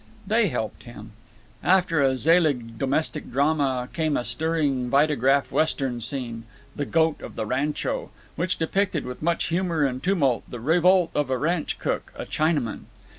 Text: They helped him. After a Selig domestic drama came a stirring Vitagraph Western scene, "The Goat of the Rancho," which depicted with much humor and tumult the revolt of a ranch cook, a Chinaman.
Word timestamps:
They 0.25 0.47
helped 0.49 0.85
him. 0.85 1.11
After 1.63 2.01
a 2.01 2.17
Selig 2.17 2.79
domestic 2.79 3.31
drama 3.31 3.87
came 3.93 4.17
a 4.17 4.23
stirring 4.23 4.89
Vitagraph 4.89 5.51
Western 5.51 6.01
scene, 6.01 6.45
"The 6.75 6.85
Goat 6.85 7.21
of 7.21 7.35
the 7.35 7.45
Rancho," 7.45 8.09
which 8.35 8.57
depicted 8.57 9.05
with 9.05 9.21
much 9.21 9.49
humor 9.49 9.83
and 9.83 10.01
tumult 10.01 10.41
the 10.49 10.59
revolt 10.59 11.11
of 11.13 11.29
a 11.29 11.37
ranch 11.37 11.77
cook, 11.77 12.11
a 12.17 12.25
Chinaman. 12.25 12.85